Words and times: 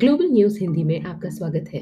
Global 0.00 0.28
news 0.30 0.60
Hindi 0.60 0.84
में 0.84 1.00
आपका 1.02 1.28
स्वागत 1.28 1.64
है। 1.74 1.80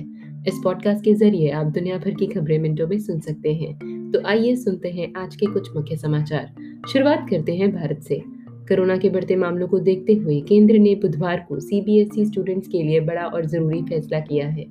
इस 0.49 0.61
पॉडकास्ट 0.65 1.05
के 1.05 1.15
ज़रिए 1.15 1.51
आप 1.51 1.67
दुनिया 1.67 1.99
भर 1.99 2.11
की 2.11 2.27
खबरें 2.27 2.59
मिनटों 2.59 2.89
में 2.89 2.99
सुन 2.99 3.21
सकते 3.21 3.53
हैं। 3.55 4.11
तो 4.13 4.21
आइए 4.27 4.57
सुनते 4.57 4.89
हैं 4.89 5.13
आज 5.17 5.37
के 5.37 5.47
कुछ 5.47 5.77
मुख्य 5.77 5.97
समाचार। 5.97 6.55
शुरुआत 6.93 7.27
करते 7.31 7.55
हैं 7.57 7.73
भारत 7.73 8.01
से। 8.01 8.23
कोरोना 8.51 8.97
के 8.97 9.11
बढ़ते 9.11 9.37
मामलों 9.37 9.69
को 9.69 9.79
देखते 9.79 10.13
हुए 10.13 10.41
केंद्र 10.41 10.79
ने 10.79 10.95
बुधवार 10.95 11.47
को 11.49 11.61
सीबीएसई 11.61 12.25
स्टूडेंट्स 12.25 12.69
के 12.69 12.83
लिए 12.83 13.01
बड़ा 13.01 13.25
और 13.25 13.47
ज़रूरी 13.47 13.83
फैसला 13.83 14.21
किया 14.21 14.49
है। 14.49 14.67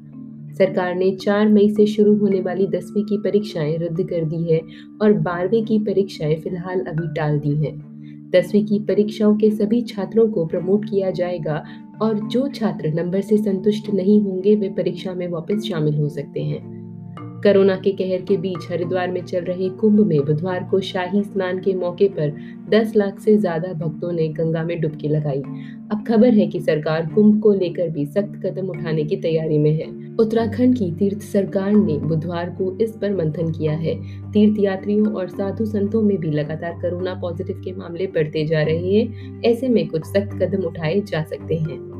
सरकार 0.53 0.95
ने 0.95 1.11
4 1.11 1.49
मई 1.49 1.69
से 1.69 1.85
शुरू 1.85 2.17
होने 2.17 2.41
वाली 2.41 2.67
दसवीं 2.67 3.03
की 3.03 3.17
परीक्षाएँ 3.17 3.77
रद्द 3.77 4.09
कर 4.09 4.25
दी 4.25 4.53
है 4.53 4.61
और 5.01 5.13
बारहवीं 5.13 5.65
की 5.65 5.79
परीक्षाएँ 5.79 6.35
फ़िलहाल 6.35 6.79
अभी 6.79 7.07
टाल 7.07 7.39
दी 7.39 7.55
हैं। 7.55 7.95
दसवीं 8.29 8.65
की 8.65 8.79
परीक्षाओं 8.79 9.37
के 9.37 9.51
सभी 9.51 9.81
छात्रों 9.81 10.29
को 10.29 10.45
प्रमोट 10.45 10.85
किया 10.85 11.11
जाएगा 11.11 11.63
और 12.01 12.27
जो 12.27 12.47
छात्र 12.47 12.89
नंबर 12.93 13.21
से 13.21 13.37
संतुष्ट 13.37 13.89
नहीं 13.89 14.21
होंगे, 14.21 14.55
वे 14.55 14.69
परीक्षा 14.69 15.13
में 15.13 15.27
वापस 15.27 15.63
शामिल 15.69 15.95
हो 15.95 16.09
सकते 16.09 16.43
हैं। 16.43 16.74
कोरोना 17.45 17.75
के 17.75 17.91
कहर 17.91 18.21
के 18.21 18.35
बीच 18.37 18.71
हरिद्वार 18.71 19.11
में 19.11 19.21
चल 19.21 19.39
रहे 19.39 19.69
कुंभ 19.69 19.99
में 19.99 20.25
बुधवार 20.25 20.63
को 20.71 20.79
शाही 20.79 21.21
स्नान 21.23 21.59
के 21.59 21.73
मौके 21.73 22.07
पर 22.07 22.31
10 22.69 22.95
लाख 22.95 23.19
से 23.19 23.35
ज़्यादा 23.37 23.73
भक्तों 23.73 24.11
ने 24.11 24.27
गंगा 24.27 24.63
में 24.63 24.81
डुबकी 24.81 25.07
लगाई। 25.07 25.41
अब 25.91 26.03
खबर 26.07 26.33
है 26.33 26.47
कि 26.47 26.59
सरकार 26.59 27.05
कुंभ 27.05 27.41
को 27.41 27.53
लेकर 27.53 27.89
भी 27.89 28.05
सख्त 28.05 28.41
कदम 28.45 28.69
उठाने 28.69 29.03
की 29.03 29.15
तैयारी 29.15 29.57
में 29.57 29.71
है। 29.71 30.15
उत्तराखंड 30.15 30.77
की 30.77 30.91
तीर्थ 30.91 31.21
सरकार 31.21 31.71
ने 31.71 31.97
बुधवार 31.97 32.49
को 32.49 32.77
इस 32.81 32.97
पर 33.01 33.15
मंथन 33.15 33.51
किया 33.51 33.73
है। 33.73 33.95
तीर्थ 34.31 34.59
यात्रियों 34.59 35.13
और 35.13 35.27
साधु 35.27 35.65
संतों 35.65 36.01
में 36.01 36.17
भी 36.17 36.31
लगातार 36.31 36.73
कोरोना 36.73 37.13
पॉजिटिव 37.13 37.61
के 37.65 37.73
मामले 37.73 38.07
बढ़ते 38.07 38.45
जा 38.45 38.61
रहे 38.61 38.93
हैं। 38.93 39.41
ऐसे 39.43 39.69
में 39.69 39.87
कुछ 39.87 40.05
सख्त 40.05 40.41
कदम 40.41 40.63
उठाए 40.63 41.01
जा 41.01 41.23
सकते 41.23 41.55
हैं। 41.55 41.94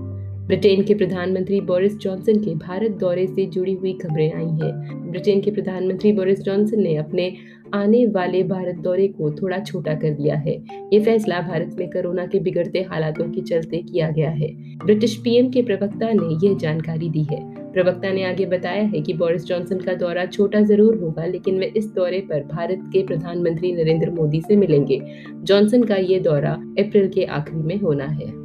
ब्रिटेन 0.47 0.83
के 0.83 0.93
प्रधानमंत्री 0.93 1.59
बोरिस 1.61 1.97
जॉनसन 1.97 2.39
के 2.39 2.53
भारत 2.55 2.91
दौरे 2.91 3.25
से 3.27 3.45
जुड़ी 3.45 3.73
हुई 3.73 3.93
खबरें 3.93 4.33
आई 4.33 4.45
हैं। 4.45 5.11
ब्रिटेन 5.11 5.41
के 5.41 5.51
प्रधानमंत्री 5.51 6.11
बोरिस 6.13 6.41
जॉनसन 6.41 6.81
ने 6.81 6.95
अपने 6.95 7.33
आने 7.73 8.05
वाले 8.05 8.43
भारत 8.43 8.75
दौरे 8.75 9.07
को 9.07 9.31
थोड़ा 9.31 9.59
छोटा 9.59 9.93
कर 9.93 10.09
दिया 10.09 10.35
है। 10.35 10.53
ये 10.93 10.99
फैसला 10.99 11.39
भारत 11.41 11.75
में 11.79 11.89
कोरोना 11.89 12.25
के 12.25 12.39
बिगड़ते 12.39 12.81
हालातों 12.81 13.29
के 13.31 13.41
चलते 13.41 13.77
किया 13.77 14.09
गया 14.09 14.29
है। 14.29 14.53
ब्रिटिश 14.85 15.15
पीएम 15.15 15.49
के 15.51 15.61
प्रवक्ता 15.61 16.11
ने 16.13 16.47
यह 16.47 16.57
जानकारी 16.57 17.09
दी 17.09 17.23
है। 17.23 17.43
प्रवक्ता 17.73 18.11
ने 18.11 18.23
आगे 18.23 18.45
बताया 18.45 18.83
है 18.83 19.01
कि 19.01 19.13
बोरिस 19.13 19.45
जॉनसन 19.45 19.79
का 19.79 19.93
दौरा 19.93 20.25
छोटा 20.25 20.61
ज़रूर 20.61 20.95
होगा, 20.95 21.25
लेकिन 21.25 21.59
वे 21.59 21.73
इस 21.77 21.91
दौरे 21.93 22.19
पर 22.21 22.43
भारत 22.43 22.89
के 22.93 23.05
प्रधानमंत्री 23.07 23.71
नरेंद्र 23.73 24.11
मोदी 24.11 24.41
से 24.41 24.55
मिलेंगे। 24.55 25.01
जॉनसन 25.35 25.83
का 25.83 25.95
ये 25.95 26.19
दौरा 26.19 26.53
अप्रैल 26.79 27.09
के 27.09 27.23
आखिरी 27.23 27.63
में 27.63 27.79
होना 27.79 28.05
है। 28.05 28.44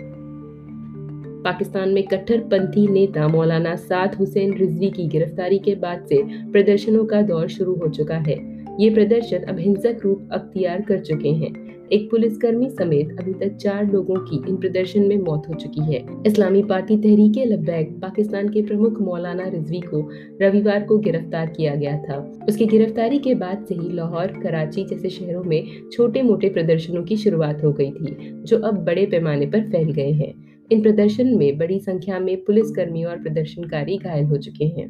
पाकिस्तान 1.44 1.88
में 1.88 2.02
कट्टरपंथी 2.06 2.86
नेता 2.88 3.28
मौलाना 3.28 3.74
साद 3.77 4.14
हुसैन 4.14 4.52
रिजवी 4.55 4.91
की 4.91 5.06
गिरफ्तारी 5.08 5.58
के 5.58 5.74
बाद 5.74 6.05
से 6.08 6.22
प्रदर्शनों 6.52 7.05
का 7.05 7.22
दौर 7.22 7.48
शुरू 7.48 7.74
हो 7.74 7.88
चुका 7.88 8.16
है। 8.16 8.38
ये 8.80 8.91
प्रदर्शन 8.91 9.38
अब 9.38 9.58
हिंसक 9.58 10.00
रूप 10.05 10.28
अख्तियार 10.32 10.80
कर 10.80 10.98
चुके 10.98 11.28
हैं। 11.28 11.52
एक 11.92 12.10
पुलिसकर्मी 12.10 12.69
समेत 12.70 13.16
अभी 13.20 13.32
तक 13.34 13.56
चार 13.56 13.91
लोगों 13.92 14.16
की 14.16 14.36
इन 14.48 14.56
प्रदर्शन 14.56 15.06
में 15.06 15.16
मौत 15.19 15.48
हो 15.48 15.55
चुकी 15.55 15.80
है। 15.84 16.05
इस्लामी 16.27 16.62
पार्टी 16.62 16.97
तहरीके 16.97 17.44
लब्बैक 17.44 17.98
पाकिस्तान 18.02 18.48
के 18.48 18.62
प्रमुख 18.62 19.00
मौलाना 19.00 19.48
रिजवी 19.48 19.80
को 19.80 20.08
रविवार 20.42 20.82
को 20.82 20.98
गिरफ़्तार 20.98 21.47
किया 21.47 21.75
गया 21.75 21.97
था। 21.98 22.19
उसकी 22.48 22.66
गिरफ्तारी 22.66 23.19
के 23.19 23.34
बाद 23.34 23.64
से 23.69 23.75
ही 23.75 23.92
लाहौर, 23.92 24.27
कराची 24.42 24.84
जैसे 24.84 25.08
शहरों 25.08 25.42
में 25.44 25.91
छोटे 25.92 26.22
मोटे 26.22 26.48
प्रदर्शनों 26.48 27.02
की 27.02 27.16
शुरुआत 27.16 27.64
हो 27.64 27.72
गई 27.72 27.91
थी, 27.91 28.16
जो 28.44 28.58
अब 28.58 28.84
बड़े 28.84 29.06
पैमाने 29.06 29.47
पर 29.47 29.69
फैल 29.70 29.92
गए 29.92 30.10
हैं। 30.12 30.50
इन 30.72 30.82
प्रदर्शन 30.82 31.36
में 31.36 31.58
बड़ी 31.58 31.78
संख्या 31.78 32.18
में 32.18 32.36
पुलिसकर्मी 32.44 33.04
और 33.04 33.16
प्रदर्शनकारी 33.16 33.98
घायल 33.98 34.24
हो 34.24 34.36
चुके 34.36 34.64
हैं। 34.64 34.88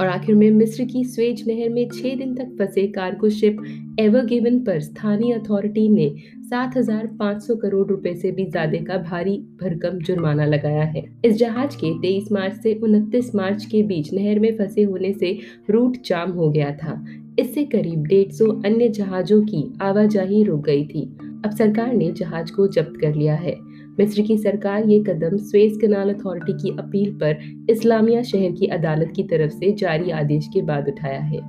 और 0.00 0.06
आखिर 0.06 0.34
में 0.34 0.50
मिस्र 0.50 0.84
की 0.84 1.04
स्वेज 1.04 1.44
नहर 1.48 1.68
में 1.68 1.88
छह 1.88 2.14
दिन 2.14 2.34
तक 2.34 2.56
फंसे 2.58 2.86
कार्गो 2.86 3.28
शिप 3.28 3.56
एवर 4.00 4.24
गिवन 4.24 4.58
पर 4.60 4.80
स्थानीय 4.80 5.32
अथॉरिटी 5.32 5.88
ने 5.88 6.08
7,500 6.50 7.56
करोड़ 7.56 7.86
रुपए 7.86 8.14
से 8.14 8.30
भी 8.30 8.44
ज़्यादा 8.46 8.78
का 8.84 8.96
भारी 8.98 9.36
भरकम 9.62 9.98
जुर्माना 9.98 10.44
लगाया 10.44 10.84
है। 10.84 11.04
इस 11.24 11.36
जहाज़ 11.36 11.76
के 11.76 11.92
23 11.98 12.32
मार्च 12.32 12.54
से 12.54 12.74
29 12.74 13.34
मार्च 13.34 13.64
के 13.64 13.82
बीच 13.82 14.12
नहर 14.14 14.38
में 14.38 14.56
फंसे 14.56 14.82
होने 14.82 15.12
से 15.12 15.38
रूट 15.70 15.96
जाम 16.06 16.30
हो 16.30 16.50
गया 16.50 16.70
था। 16.72 17.04
इससे 17.38 17.64
करीब 17.64 18.06
150 18.06 18.62
अन्य 18.64 18.88
जहाजों 18.88 19.42
की 19.42 19.72
आवाजाही 19.82 20.42
रुक 20.44 20.64
गई 20.64 20.84
थी। 20.86 21.02
अब 21.44 21.50
सरकार 21.50 21.92
ने 21.94 22.12
जहाज़ 22.12 22.52
को 22.52 22.68
जब्त 22.68 23.00
कर 23.00 23.14
लिया 23.14 23.34
है। 23.34 23.56
मिस्र 23.98 24.22
की 24.22 24.38
सरकार 24.38 24.84
ये 24.84 25.00
कदम 25.00 25.36
स्वेज 25.36 25.78
कनाल 25.82 26.14
अथॉरिटी 26.14 26.52
की 26.52 26.70
अपील 26.78 27.14
पर 27.14 27.38
इस्लामिया 27.70 28.22
शहर 28.22 28.52
की 28.52 28.66
अदालत 28.66 29.12
की 29.16 29.22
तरफ़ 29.22 29.52
से 29.52 29.72
जारी 29.72 30.10
आदेश 30.10 30.48
के 30.52 30.62
बाद 30.62 30.88
उठाया 30.88 31.20
है। 31.20 31.40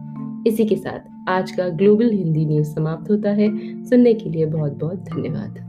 इसी 0.48 0.66
के 0.66 0.76
साथ 0.76 1.30
आज 1.30 1.52
का 1.52 1.70
ग्लोबल 1.70 2.10
हिंदी 2.10 2.46
न्यूज़ 2.46 2.68
समाप्त 2.68 3.12
होता 3.12 3.30
है। 3.30 3.84
सुनने 3.84 4.14
के 4.14 4.30
लिए 4.30 4.46
बहुत 4.46 4.72
बहुत 4.72 5.00
धन्यवाद। 5.00 5.66